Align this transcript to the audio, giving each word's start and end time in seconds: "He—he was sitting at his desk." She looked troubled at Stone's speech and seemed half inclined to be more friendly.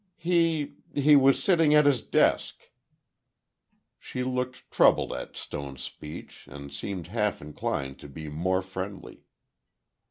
"He—he 0.17 1.15
was 1.15 1.43
sitting 1.43 1.75
at 1.75 1.85
his 1.85 2.01
desk." 2.01 2.71
She 3.99 4.23
looked 4.23 4.71
troubled 4.71 5.13
at 5.13 5.37
Stone's 5.37 5.83
speech 5.83 6.47
and 6.49 6.73
seemed 6.73 7.05
half 7.05 7.39
inclined 7.39 7.99
to 7.99 8.07
be 8.07 8.27
more 8.27 8.63
friendly. 8.63 9.25